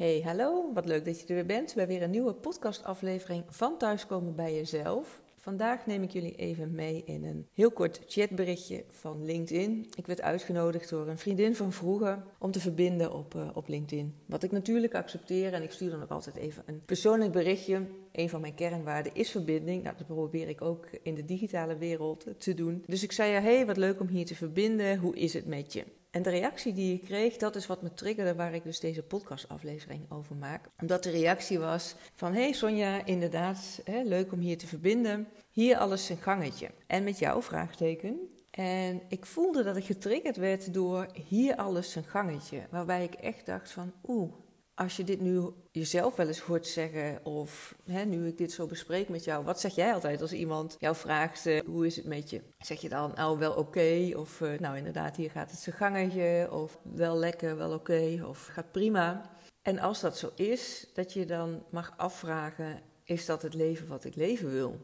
Hey, 0.00 0.20
hallo, 0.24 0.72
wat 0.72 0.86
leuk 0.86 1.04
dat 1.04 1.20
je 1.20 1.26
er 1.26 1.34
weer 1.34 1.46
bent 1.46 1.74
bij 1.74 1.86
weer 1.86 2.02
een 2.02 2.10
nieuwe 2.10 2.34
podcastaflevering 2.34 3.44
van 3.48 3.78
Thuiskomen 3.78 4.34
bij 4.34 4.54
Jezelf. 4.54 5.22
Vandaag 5.36 5.86
neem 5.86 6.02
ik 6.02 6.10
jullie 6.10 6.34
even 6.34 6.74
mee 6.74 7.02
in 7.04 7.24
een 7.24 7.46
heel 7.54 7.70
kort 7.70 8.00
chatberichtje 8.06 8.84
van 8.88 9.24
LinkedIn. 9.24 9.86
Ik 9.96 10.06
werd 10.06 10.20
uitgenodigd 10.20 10.88
door 10.88 11.08
een 11.08 11.18
vriendin 11.18 11.56
van 11.56 11.72
vroeger 11.72 12.22
om 12.38 12.50
te 12.50 12.60
verbinden 12.60 13.12
op, 13.12 13.34
uh, 13.34 13.48
op 13.54 13.68
LinkedIn. 13.68 14.14
Wat 14.26 14.42
ik 14.42 14.50
natuurlijk 14.50 14.94
accepteer 14.94 15.52
en 15.52 15.62
ik 15.62 15.70
stuur 15.70 15.90
dan 15.90 16.02
ook 16.02 16.10
altijd 16.10 16.36
even 16.36 16.62
een 16.66 16.82
persoonlijk 16.84 17.32
berichtje. 17.32 17.86
Een 18.12 18.28
van 18.28 18.40
mijn 18.40 18.54
kernwaarden 18.54 19.14
is 19.14 19.30
verbinding. 19.30 19.82
Nou, 19.82 19.96
dat 19.96 20.06
probeer 20.06 20.48
ik 20.48 20.62
ook 20.62 20.88
in 21.02 21.14
de 21.14 21.24
digitale 21.24 21.76
wereld 21.76 22.26
te 22.38 22.54
doen. 22.54 22.84
Dus 22.86 23.02
ik 23.02 23.12
zei 23.12 23.32
ja, 23.32 23.40
hey, 23.40 23.66
wat 23.66 23.76
leuk 23.76 24.00
om 24.00 24.08
hier 24.08 24.26
te 24.26 24.34
verbinden. 24.34 24.98
Hoe 24.98 25.16
is 25.16 25.32
het 25.32 25.46
met 25.46 25.72
je? 25.72 25.84
En 26.10 26.22
de 26.22 26.30
reactie 26.30 26.72
die 26.72 26.94
ik 26.94 27.04
kreeg, 27.04 27.36
dat 27.36 27.56
is 27.56 27.66
wat 27.66 27.82
me 27.82 27.94
triggerde, 27.94 28.34
waar 28.34 28.54
ik 28.54 28.62
dus 28.62 28.80
deze 28.80 29.02
podcastaflevering 29.02 30.10
over 30.10 30.36
maak. 30.36 30.68
Omdat 30.80 31.02
de 31.02 31.10
reactie 31.10 31.58
was 31.58 31.94
van, 32.14 32.34
hey 32.34 32.52
Sonja, 32.52 33.04
inderdaad, 33.04 33.80
hè, 33.84 34.02
leuk 34.02 34.32
om 34.32 34.38
hier 34.38 34.58
te 34.58 34.66
verbinden. 34.66 35.28
Hier 35.50 35.76
alles 35.76 36.08
een 36.08 36.16
gangetje. 36.16 36.70
En 36.86 37.04
met 37.04 37.18
jou, 37.18 37.42
vraagteken. 37.42 38.18
En 38.50 39.02
ik 39.08 39.26
voelde 39.26 39.62
dat 39.62 39.76
ik 39.76 39.84
getriggerd 39.84 40.36
werd 40.36 40.74
door 40.74 41.06
hier 41.28 41.56
alles 41.56 41.94
een 41.94 42.04
gangetje. 42.04 42.60
Waarbij 42.70 43.04
ik 43.04 43.14
echt 43.14 43.46
dacht 43.46 43.70
van, 43.70 43.92
oeh, 44.06 44.32
als 44.80 44.96
je 44.96 45.04
dit 45.04 45.20
nu 45.20 45.50
jezelf 45.70 46.16
wel 46.16 46.26
eens 46.26 46.40
hoort 46.40 46.66
zeggen, 46.66 47.24
of 47.24 47.74
hè, 47.84 48.04
nu 48.04 48.26
ik 48.26 48.38
dit 48.38 48.52
zo 48.52 48.66
bespreek 48.66 49.08
met 49.08 49.24
jou, 49.24 49.44
wat 49.44 49.60
zeg 49.60 49.74
jij 49.74 49.94
altijd 49.94 50.20
als 50.20 50.32
iemand 50.32 50.76
jou 50.78 50.96
vraagt: 50.96 51.46
uh, 51.46 51.60
hoe 51.66 51.86
is 51.86 51.96
het 51.96 52.04
met 52.04 52.30
je? 52.30 52.42
Zeg 52.58 52.80
je 52.80 52.88
dan 52.88 53.12
nou 53.14 53.38
wel 53.38 53.52
oké? 53.52 54.12
Of 54.16 54.40
uh, 54.40 54.58
nou 54.58 54.76
inderdaad, 54.76 55.16
hier 55.16 55.30
gaat 55.30 55.50
het 55.50 55.60
zijn 55.60 55.76
gangetje, 55.76 56.48
of 56.50 56.78
wel 56.82 57.16
lekker, 57.16 57.56
wel 57.56 57.72
oké, 57.72 58.24
of 58.26 58.46
gaat 58.46 58.72
prima. 58.72 59.30
En 59.62 59.78
als 59.78 60.00
dat 60.00 60.18
zo 60.18 60.30
is, 60.34 60.86
dat 60.94 61.12
je 61.12 61.26
dan 61.26 61.62
mag 61.70 61.94
afvragen: 61.96 62.80
is 63.04 63.26
dat 63.26 63.42
het 63.42 63.54
leven 63.54 63.86
wat 63.86 64.04
ik 64.04 64.14
leven 64.14 64.50
wil? 64.50 64.80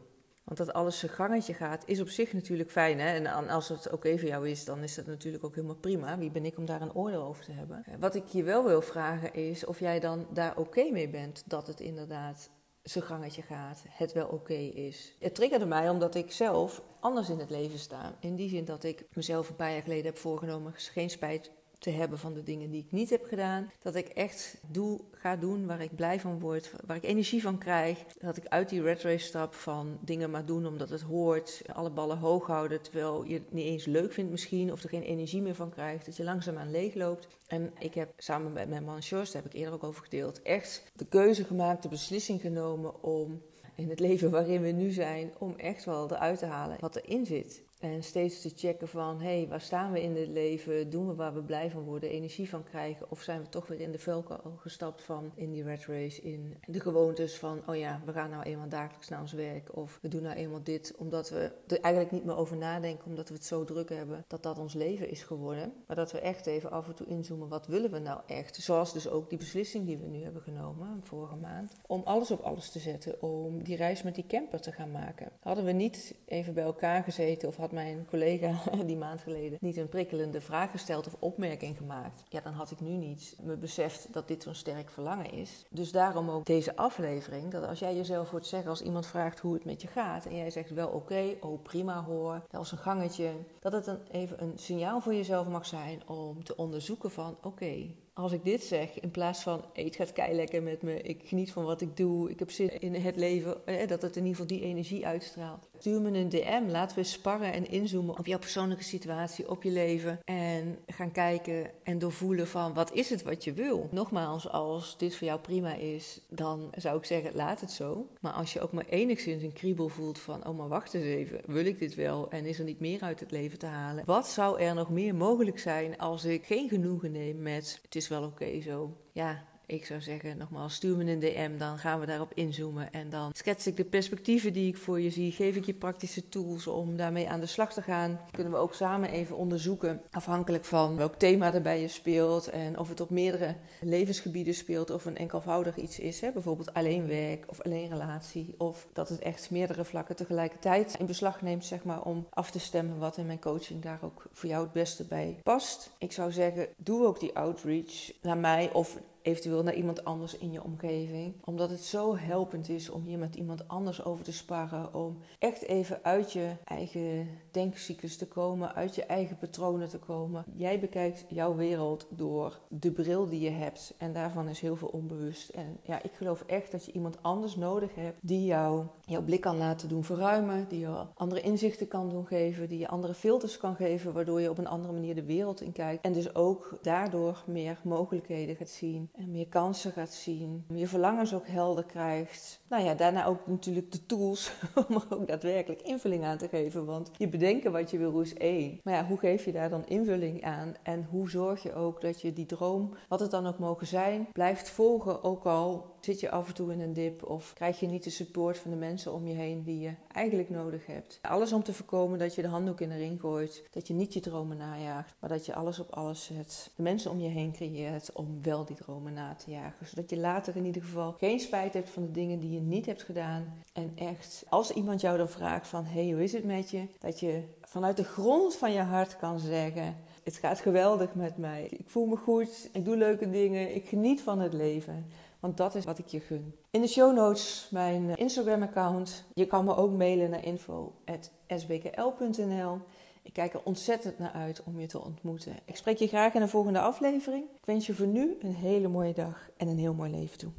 Want 0.47 0.59
dat 0.59 0.73
alles 0.73 0.99
zijn 0.99 1.11
gangetje 1.11 1.53
gaat, 1.53 1.83
is 1.85 2.01
op 2.01 2.09
zich 2.09 2.33
natuurlijk 2.33 2.71
fijn. 2.71 2.99
Hè? 2.99 3.13
En 3.13 3.47
als 3.49 3.69
het 3.69 3.91
oké 3.91 4.17
voor 4.17 4.27
jou 4.27 4.49
is, 4.49 4.65
dan 4.65 4.83
is 4.83 4.95
dat 4.95 5.05
natuurlijk 5.05 5.43
ook 5.43 5.55
helemaal 5.55 5.75
prima. 5.75 6.17
Wie 6.17 6.31
ben 6.31 6.45
ik 6.45 6.57
om 6.57 6.65
daar 6.65 6.81
een 6.81 6.93
oordeel 6.93 7.23
over 7.23 7.43
te 7.43 7.51
hebben? 7.51 7.85
Wat 7.99 8.15
ik 8.15 8.25
je 8.25 8.43
wel 8.43 8.63
wil 8.65 8.81
vragen 8.81 9.33
is 9.33 9.65
of 9.65 9.79
jij 9.79 9.99
dan 9.99 10.27
daar 10.33 10.57
oké 10.57 10.91
mee 10.91 11.09
bent 11.09 11.43
dat 11.45 11.67
het 11.67 11.79
inderdaad 11.79 12.49
zijn 12.83 13.03
gangetje 13.03 13.41
gaat, 13.41 13.83
het 13.89 14.13
wel 14.13 14.27
oké 14.27 14.53
is. 14.53 15.15
Het 15.19 15.35
triggerde 15.35 15.65
mij 15.65 15.89
omdat 15.89 16.15
ik 16.15 16.31
zelf 16.31 16.81
anders 16.99 17.29
in 17.29 17.39
het 17.39 17.49
leven 17.49 17.79
sta. 17.79 18.15
In 18.19 18.35
die 18.35 18.49
zin 18.49 18.65
dat 18.65 18.83
ik 18.83 19.05
mezelf 19.13 19.49
een 19.49 19.55
paar 19.55 19.71
jaar 19.71 19.81
geleden 19.81 20.05
heb 20.05 20.17
voorgenomen 20.17 20.73
geen 20.75 21.09
spijt 21.09 21.51
te 21.79 21.89
hebben 21.89 22.19
van 22.19 22.33
de 22.33 22.43
dingen 22.43 22.71
die 22.71 22.83
ik 22.83 22.91
niet 22.91 23.09
heb 23.09 23.25
gedaan. 23.25 23.71
Dat 23.81 23.95
ik 23.95 24.07
echt 24.07 24.57
doe, 24.71 24.99
ga 25.11 25.35
doen 25.35 25.65
waar 25.65 25.81
ik 25.81 25.95
blij 25.95 26.19
van 26.19 26.39
word, 26.39 26.71
waar 26.85 26.97
ik 26.97 27.03
energie 27.03 27.41
van 27.41 27.57
krijg. 27.57 28.03
Dat 28.19 28.37
ik 28.37 28.47
uit 28.47 28.69
die 28.69 28.81
red 28.81 29.01
race 29.01 29.25
stap 29.25 29.53
van 29.53 29.97
dingen 30.01 30.29
maar 30.29 30.45
doen 30.45 30.65
omdat 30.67 30.89
het 30.89 31.01
hoort. 31.01 31.61
Alle 31.73 31.89
ballen 31.89 32.17
hoog 32.17 32.47
houden 32.47 32.81
terwijl 32.81 33.23
je 33.23 33.33
het 33.33 33.53
niet 33.53 33.65
eens 33.65 33.85
leuk 33.85 34.13
vindt 34.13 34.31
misschien. 34.31 34.71
Of 34.71 34.83
er 34.83 34.89
geen 34.89 35.03
energie 35.03 35.41
meer 35.41 35.55
van 35.55 35.69
krijgt. 35.69 36.05
Dat 36.05 36.17
je 36.17 36.23
langzaamaan 36.23 36.71
leeg 36.71 36.93
loopt. 36.93 37.27
En 37.47 37.73
ik 37.79 37.93
heb 37.93 38.13
samen 38.17 38.53
met 38.53 38.69
mijn 38.69 38.83
man 38.83 39.03
Sjors, 39.03 39.31
daar 39.31 39.41
heb 39.41 39.51
ik 39.51 39.57
eerder 39.57 39.73
ook 39.73 39.83
over 39.83 40.03
gedeeld, 40.03 40.41
echt 40.41 40.83
de 40.95 41.05
keuze 41.05 41.43
gemaakt, 41.43 41.83
de 41.83 41.89
beslissing 41.89 42.41
genomen 42.41 43.03
om 43.03 43.41
in 43.75 43.89
het 43.89 43.99
leven 44.07 44.31
waarin 44.31 44.61
we 44.61 44.71
nu 44.71 44.91
zijn, 44.91 45.33
om 45.37 45.55
echt 45.55 45.85
wel 45.85 46.11
eruit 46.11 46.39
te 46.39 46.45
halen 46.45 46.77
wat 46.79 46.95
erin 46.95 47.25
zit. 47.25 47.65
En 47.79 48.03
steeds 48.03 48.41
te 48.41 48.51
checken 48.55 48.87
van, 48.87 49.21
hé, 49.21 49.37
hey, 49.37 49.47
waar 49.47 49.61
staan 49.61 49.91
we 49.91 50.01
in 50.01 50.15
het 50.15 50.27
leven? 50.27 50.89
Doen 50.89 51.07
we 51.07 51.15
waar 51.15 51.33
we 51.33 51.43
blij 51.43 51.71
van 51.71 51.83
worden, 51.83 52.09
energie 52.09 52.49
van 52.49 52.63
krijgen? 52.63 53.11
Of 53.11 53.21
zijn 53.21 53.41
we 53.41 53.49
toch 53.49 53.67
weer 53.67 53.79
in 53.79 53.91
de 53.91 53.99
velken 53.99 54.39
gestapt 54.57 55.01
van 55.01 55.31
in 55.35 55.51
die 55.51 55.63
red 55.63 55.85
race, 55.85 56.21
in 56.21 56.57
de 56.65 56.79
gewoontes 56.79 57.37
van, 57.37 57.61
oh 57.65 57.75
ja, 57.75 58.01
we 58.05 58.11
gaan 58.11 58.29
nou 58.29 58.43
eenmaal 58.43 58.69
dagelijks 58.69 59.09
naar 59.09 59.21
ons 59.21 59.33
werk. 59.33 59.75
Of 59.75 59.99
we 60.01 60.07
doen 60.07 60.21
nou 60.21 60.35
eenmaal 60.35 60.63
dit, 60.63 60.93
omdat 60.97 61.29
we 61.29 61.51
er 61.67 61.79
eigenlijk 61.79 62.13
niet 62.13 62.25
meer 62.25 62.37
over 62.37 62.57
nadenken, 62.57 63.05
omdat 63.05 63.27
we 63.27 63.33
het 63.33 63.45
zo 63.45 63.63
druk 63.63 63.89
hebben, 63.89 64.25
dat 64.27 64.43
dat 64.43 64.59
ons 64.59 64.73
leven 64.73 65.09
is 65.09 65.23
geworden. 65.23 65.73
Maar 65.87 65.95
dat 65.95 66.11
we 66.11 66.19
echt 66.19 66.45
even 66.45 66.71
af 66.71 66.87
en 66.87 66.95
toe 66.95 67.07
inzoomen, 67.07 67.47
wat 67.47 67.67
willen 67.67 67.91
we 67.91 67.99
nou 67.99 68.21
echt? 68.27 68.55
Zoals 68.55 68.93
dus 68.93 69.09
ook 69.09 69.29
die 69.29 69.37
beslissing 69.37 69.85
die 69.85 69.97
we 69.97 70.07
nu 70.07 70.23
hebben 70.23 70.41
genomen, 70.41 70.99
vorige 71.03 71.35
maand, 71.35 71.75
om 71.87 72.01
alles 72.03 72.31
op 72.31 72.39
alles 72.39 72.71
te 72.71 72.79
zetten, 72.79 73.21
om 73.21 73.63
die 73.63 73.75
reis 73.75 74.03
met 74.03 74.15
die 74.15 74.27
camper 74.27 74.61
te 74.61 74.71
gaan 74.71 74.91
maken. 74.91 75.31
Hadden 75.39 75.65
we 75.65 75.71
niet 75.71 76.15
even 76.25 76.53
bij 76.53 76.63
elkaar 76.63 77.03
gezeten 77.03 77.47
of 77.47 77.55
hadden 77.55 77.66
mijn 77.71 78.05
collega 78.09 78.61
die 78.85 78.97
maand 78.97 79.21
geleden 79.21 79.57
niet 79.61 79.77
een 79.77 79.89
prikkelende 79.89 80.41
vraag 80.41 80.71
gesteld 80.71 81.07
of 81.07 81.15
opmerking 81.19 81.77
gemaakt, 81.77 82.23
ja, 82.29 82.41
dan 82.41 82.53
had 82.53 82.71
ik 82.71 82.79
nu 82.79 82.89
niet 82.89 83.37
me 83.41 83.57
beseft 83.57 84.13
dat 84.13 84.27
dit 84.27 84.43
zo'n 84.43 84.55
sterk 84.55 84.89
verlangen 84.89 85.31
is. 85.31 85.65
Dus 85.69 85.91
daarom 85.91 86.29
ook 86.29 86.45
deze 86.45 86.75
aflevering, 86.75 87.51
dat 87.51 87.67
als 87.67 87.79
jij 87.79 87.95
jezelf 87.95 88.29
hoort 88.29 88.45
zeggen 88.45 88.69
als 88.69 88.81
iemand 88.81 89.07
vraagt 89.07 89.39
hoe 89.39 89.53
het 89.53 89.65
met 89.65 89.81
je 89.81 89.87
gaat 89.87 90.25
en 90.25 90.35
jij 90.35 90.49
zegt 90.49 90.69
wel 90.69 90.89
oké, 90.89 91.35
oh 91.39 91.61
prima 91.61 92.03
hoor, 92.03 92.33
dat 92.33 92.59
was 92.59 92.71
een 92.71 92.77
gangetje, 92.77 93.31
dat 93.59 93.71
het 93.71 93.85
dan 93.85 93.99
even 94.11 94.43
een 94.43 94.53
signaal 94.55 95.01
voor 95.01 95.13
jezelf 95.13 95.47
mag 95.47 95.65
zijn 95.65 96.07
om 96.07 96.43
te 96.43 96.55
onderzoeken 96.55 97.11
van 97.11 97.37
oké, 97.41 97.87
als 98.17 98.31
ik 98.31 98.43
dit 98.43 98.63
zeg, 98.63 98.99
in 98.99 99.11
plaats 99.11 99.41
van 99.41 99.65
het 99.73 99.95
gaat 99.95 100.13
kei 100.13 100.35
lekker 100.35 100.63
met 100.63 100.81
me, 100.81 101.01
ik 101.01 101.21
geniet 101.23 101.51
van 101.51 101.63
wat 101.63 101.81
ik 101.81 101.97
doe, 101.97 102.29
ik 102.29 102.39
heb 102.39 102.51
zin 102.51 102.81
in 102.81 102.93
het 102.93 103.15
leven, 103.15 103.57
dat 103.87 104.01
het 104.01 104.15
in 104.15 104.25
ieder 104.25 104.41
geval 104.41 104.57
die 104.57 104.61
energie 104.61 105.05
uitstraalt. 105.05 105.67
Stuur 105.77 106.01
me 106.01 106.17
een 106.17 106.29
DM, 106.29 106.63
laten 106.67 106.97
we 106.97 107.03
sparren 107.03 107.53
en 107.53 107.69
inzoomen 107.69 108.17
op 108.17 108.25
jouw 108.25 108.39
persoonlijke 108.39 108.83
situatie, 108.83 109.49
op 109.49 109.63
je 109.63 109.71
leven 109.71 110.19
en 110.23 110.77
gaan 110.87 111.11
kijken 111.11 111.71
en 111.83 111.99
doorvoelen 111.99 112.47
van 112.47 112.73
wat 112.73 112.93
is 112.93 113.09
het 113.09 113.23
wat 113.23 113.43
je 113.43 113.53
wil. 113.53 113.87
Nogmaals, 113.91 114.49
als 114.49 114.97
dit 114.97 115.15
voor 115.15 115.27
jou 115.27 115.39
prima 115.39 115.73
is, 115.73 116.21
dan 116.29 116.69
zou 116.77 116.97
ik 116.97 117.05
zeggen 117.05 117.31
laat 117.33 117.61
het 117.61 117.71
zo. 117.71 118.07
Maar 118.21 118.33
als 118.33 118.53
je 118.53 118.61
ook 118.61 118.71
maar 118.71 118.85
enigszins 118.85 119.43
een 119.43 119.53
kriebel 119.53 119.89
voelt 119.89 120.19
van 120.19 120.47
oh 120.47 120.57
maar 120.57 120.67
wacht 120.67 120.93
eens 120.93 121.05
even, 121.05 121.41
wil 121.45 121.65
ik 121.65 121.79
dit 121.79 121.95
wel 121.95 122.29
en 122.29 122.45
is 122.45 122.59
er 122.59 122.65
niet 122.65 122.79
meer 122.79 123.01
uit 123.01 123.19
het 123.19 123.31
leven 123.31 123.59
te 123.59 123.65
halen? 123.65 124.03
Wat 124.05 124.27
zou 124.27 124.59
er 124.61 124.73
nog 124.73 124.89
meer 124.89 125.15
mogelijk 125.15 125.59
zijn 125.59 125.97
als 125.97 126.25
ik 126.25 126.45
geen 126.45 126.69
genoegen 126.69 127.11
neem 127.11 127.41
met 127.41 127.79
het 127.81 127.95
is 127.95 128.06
wel 128.07 128.23
oké 128.23 128.61
zo. 128.61 128.97
Ja, 129.11 129.43
ik 129.67 129.85
zou 129.85 130.01
zeggen, 130.01 130.37
nogmaals, 130.37 130.73
stuur 130.73 130.97
me 130.97 131.11
een 131.11 131.19
DM, 131.19 131.57
dan 131.57 131.77
gaan 131.77 131.99
we 131.99 132.05
daarop 132.05 132.31
inzoomen. 132.33 132.91
En 132.91 133.09
dan 133.09 133.31
schets 133.33 133.67
ik 133.67 133.77
de 133.77 133.85
perspectieven 133.85 134.53
die 134.53 134.67
ik 134.67 134.77
voor 134.77 135.01
je 135.01 135.09
zie, 135.09 135.31
geef 135.31 135.55
ik 135.55 135.65
je 135.65 135.73
praktische 135.73 136.29
tools 136.29 136.67
om 136.67 136.97
daarmee 136.97 137.29
aan 137.29 137.39
de 137.39 137.45
slag 137.45 137.73
te 137.73 137.81
gaan. 137.81 138.19
Kunnen 138.31 138.53
we 138.53 138.59
ook 138.59 138.73
samen 138.73 139.09
even 139.09 139.37
onderzoeken, 139.37 140.01
afhankelijk 140.11 140.65
van 140.65 140.95
welk 140.95 141.15
thema 141.15 141.53
er 141.53 141.61
bij 141.61 141.81
je 141.81 141.87
speelt 141.87 142.47
en 142.47 142.79
of 142.79 142.89
het 142.89 143.01
op 143.01 143.09
meerdere 143.09 143.55
levensgebieden 143.81 144.53
speelt 144.53 144.89
of 144.89 145.05
een 145.05 145.17
enkelvoudig 145.17 145.75
iets 145.77 145.99
is. 145.99 146.21
Hè? 146.21 146.31
Bijvoorbeeld 146.31 146.73
alleen 146.73 147.07
werk 147.07 147.45
of 147.47 147.61
alleen 147.61 147.89
relatie. 147.89 148.55
Of 148.57 148.87
dat 148.93 149.09
het 149.09 149.19
echt 149.19 149.51
meerdere 149.51 149.85
vlakken 149.85 150.15
tegelijkertijd 150.15 150.95
in 150.99 151.05
beslag 151.05 151.41
neemt, 151.41 151.65
zeg 151.65 151.83
maar, 151.83 152.01
om 152.01 152.27
af 152.29 152.51
te 152.51 152.59
stemmen 152.59 152.97
wat 152.97 153.17
in 153.17 153.25
mijn 153.25 153.39
coaching 153.39 153.81
daar 153.81 153.99
ook 154.01 154.23
voor 154.31 154.49
jou 154.49 154.63
het 154.63 154.73
beste 154.73 155.03
bij 155.03 155.39
past. 155.43 155.91
Ik 155.97 156.11
zou 156.11 156.31
zeggen, 156.31 156.67
doe 156.77 157.05
ook 157.05 157.19
die 157.19 157.35
outreach 157.35 158.11
naar 158.21 158.37
mij 158.37 158.71
of 158.73 158.97
eventueel 159.27 159.63
naar 159.63 159.75
iemand 159.75 160.03
anders 160.03 160.37
in 160.37 160.51
je 160.51 160.63
omgeving. 160.63 161.33
Omdat 161.43 161.69
het 161.69 161.83
zo 161.83 162.17
helpend 162.17 162.69
is 162.69 162.89
om 162.89 163.03
hier 163.03 163.17
met 163.17 163.35
iemand 163.35 163.67
anders 163.67 164.03
over 164.05 164.23
te 164.23 164.31
sparren. 164.31 164.93
Om 164.93 165.17
echt 165.39 165.61
even 165.61 165.99
uit 166.03 166.31
je 166.31 166.51
eigen 166.63 167.29
denkcyclus 167.51 168.17
te 168.17 168.27
komen, 168.27 168.75
uit 168.75 168.95
je 168.95 169.03
eigen 169.03 169.37
patronen 169.37 169.89
te 169.89 169.99
komen. 169.99 170.45
Jij 170.55 170.79
bekijkt 170.79 171.25
jouw 171.29 171.55
wereld 171.55 172.07
door 172.09 172.59
de 172.69 172.91
bril 172.91 173.29
die 173.29 173.39
je 173.39 173.49
hebt. 173.49 173.93
En 173.97 174.13
daarvan 174.13 174.47
is 174.47 174.59
heel 174.59 174.75
veel 174.75 174.87
onbewust. 174.87 175.49
En 175.49 175.77
ja, 175.83 176.03
ik 176.03 176.11
geloof 176.13 176.41
echt 176.41 176.71
dat 176.71 176.85
je 176.85 176.91
iemand 176.91 177.23
anders 177.23 177.55
nodig 177.55 177.95
hebt 177.95 178.17
die 178.21 178.45
jou 178.45 178.85
jouw 179.05 179.23
blik 179.23 179.41
kan 179.41 179.57
laten 179.57 179.89
doen 179.89 180.03
verruimen. 180.03 180.65
Die 180.67 180.79
je 180.79 181.05
andere 181.13 181.41
inzichten 181.41 181.87
kan 181.87 182.09
doen 182.09 182.27
geven. 182.27 182.69
Die 182.69 182.79
je 182.79 182.87
andere 182.87 183.13
filters 183.13 183.57
kan 183.57 183.75
geven. 183.75 184.13
Waardoor 184.13 184.41
je 184.41 184.49
op 184.49 184.57
een 184.57 184.67
andere 184.67 184.93
manier 184.93 185.15
de 185.15 185.25
wereld 185.25 185.61
in 185.61 185.71
kijkt. 185.71 186.03
En 186.03 186.13
dus 186.13 186.35
ook 186.35 186.79
daardoor 186.81 187.43
meer 187.45 187.79
mogelijkheden 187.83 188.55
gaat 188.55 188.69
zien 188.69 189.09
en 189.17 189.31
meer 189.31 189.47
kansen 189.47 189.91
gaat 189.91 190.13
zien, 190.13 190.65
je 190.73 190.87
verlangens 190.87 191.33
ook 191.33 191.47
helder 191.47 191.83
krijgt. 191.83 192.59
Nou 192.67 192.83
ja, 192.83 192.93
daarna 192.93 193.25
ook 193.25 193.47
natuurlijk 193.47 193.91
de 193.91 194.05
tools 194.05 194.51
om 194.87 194.95
er 194.95 195.05
ook 195.09 195.27
daadwerkelijk 195.27 195.81
invulling 195.81 196.23
aan 196.23 196.37
te 196.37 196.47
geven. 196.47 196.85
Want 196.85 197.11
je 197.17 197.29
bedenken 197.29 197.71
wat 197.71 197.91
je 197.91 197.97
wil 197.97 198.21
is 198.21 198.33
één. 198.33 198.79
Maar 198.83 198.93
ja, 198.93 199.05
hoe 199.05 199.17
geef 199.17 199.45
je 199.45 199.51
daar 199.51 199.69
dan 199.69 199.87
invulling 199.87 200.43
aan? 200.43 200.73
En 200.83 201.07
hoe 201.09 201.29
zorg 201.29 201.63
je 201.63 201.73
ook 201.73 202.01
dat 202.01 202.21
je 202.21 202.33
die 202.33 202.45
droom, 202.45 202.93
wat 203.09 203.19
het 203.19 203.31
dan 203.31 203.47
ook 203.47 203.59
mogen 203.59 203.87
zijn, 203.87 204.27
blijft 204.31 204.69
volgen, 204.69 205.23
ook 205.23 205.45
al 205.45 205.95
zit 205.99 206.19
je 206.19 206.31
af 206.31 206.47
en 206.47 206.53
toe 206.53 206.71
in 206.71 206.81
een 206.81 206.93
dip 206.93 207.29
of 207.29 207.53
krijg 207.53 207.79
je 207.79 207.87
niet 207.87 208.03
de 208.03 208.09
support 208.09 208.57
van 208.57 208.71
de 208.71 208.77
mensen 208.77 209.13
om 209.13 209.27
je 209.27 209.33
heen 209.33 209.63
die 209.63 209.79
je 209.79 209.93
eigenlijk 210.11 210.49
nodig 210.49 210.85
hebt. 210.85 211.19
Alles 211.21 211.53
om 211.53 211.63
te 211.63 211.73
voorkomen 211.73 212.19
dat 212.19 212.35
je 212.35 212.41
de 212.41 212.47
handdoek 212.47 212.81
in 212.81 212.89
de 212.89 212.97
ring 212.97 213.19
gooit, 213.19 213.63
dat 213.71 213.87
je 213.87 213.93
niet 213.93 214.13
je 214.13 214.19
dromen 214.19 214.57
najaagt, 214.57 215.15
maar 215.19 215.29
dat 215.29 215.45
je 215.45 215.55
alles 215.55 215.79
op 215.79 215.91
alles 215.91 216.25
zet. 216.25 216.71
De 216.75 216.83
mensen 216.83 217.11
om 217.11 217.19
je 217.19 217.29
heen 217.29 217.51
creëert 217.51 218.11
om 218.13 218.39
wel 218.41 218.65
die 218.65 218.75
dromen 218.97 219.13
na 219.13 219.35
te 219.35 219.51
jagen, 219.51 219.87
zodat 219.87 220.09
je 220.09 220.17
later 220.17 220.55
in 220.55 220.65
ieder 220.65 220.81
geval 220.81 221.15
geen 221.17 221.39
spijt 221.39 221.73
hebt 221.73 221.89
van 221.89 222.03
de 222.03 222.11
dingen 222.11 222.39
die 222.39 222.51
je 222.51 222.59
niet 222.59 222.85
hebt 222.85 223.03
gedaan. 223.03 223.63
En 223.73 223.91
echt, 223.95 224.43
als 224.49 224.71
iemand 224.71 225.01
jou 225.01 225.17
dan 225.17 225.29
vraagt 225.29 225.67
van, 225.67 225.85
hey, 225.85 226.11
hoe 226.11 226.23
is 226.23 226.33
het 226.33 226.43
met 226.43 226.69
je? 226.69 226.87
Dat 226.99 227.19
je 227.19 227.43
vanuit 227.61 227.97
de 227.97 228.03
grond 228.03 228.55
van 228.55 228.71
je 228.71 228.81
hart 228.81 229.17
kan 229.17 229.39
zeggen, 229.39 229.95
Het 230.23 230.37
gaat 230.37 230.59
geweldig 230.59 231.15
met 231.15 231.37
mij. 231.37 231.67
Ik 231.69 231.89
voel 231.89 232.05
me 232.05 232.15
goed, 232.15 232.69
ik 232.73 232.85
doe 232.85 232.97
leuke 232.97 233.29
dingen, 233.29 233.75
ik 233.75 233.87
geniet 233.87 234.21
van 234.21 234.39
het 234.39 234.53
leven. 234.53 235.05
Want 235.39 235.57
dat 235.57 235.75
is 235.75 235.85
wat 235.85 235.99
ik 235.99 236.07
je 236.07 236.19
gun. 236.19 236.55
In 236.71 236.81
de 236.81 236.87
show 236.87 237.15
notes 237.15 237.67
mijn 237.71 238.15
Instagram-account. 238.15 239.23
Je 239.33 239.45
kan 239.45 239.65
me 239.65 239.75
ook 239.75 239.91
mailen 239.91 240.29
naar 240.29 240.45
info.sbkl.nl. 240.45 242.79
Ik 243.27 243.33
kijk 243.33 243.53
er 243.53 243.63
ontzettend 243.63 244.19
naar 244.19 244.31
uit 244.31 244.63
om 244.63 244.79
je 244.79 244.87
te 244.87 245.01
ontmoeten. 245.01 245.55
Ik 245.65 245.75
spreek 245.75 245.97
je 245.97 246.07
graag 246.07 246.33
in 246.33 246.41
de 246.41 246.47
volgende 246.47 246.79
aflevering. 246.79 247.43
Ik 247.43 247.65
wens 247.65 247.85
je 247.85 247.93
voor 247.93 248.07
nu 248.07 248.37
een 248.39 248.55
hele 248.55 248.87
mooie 248.87 249.13
dag 249.13 249.49
en 249.57 249.67
een 249.67 249.77
heel 249.77 249.93
mooi 249.93 250.11
leven 250.11 250.37
toe. 250.37 250.51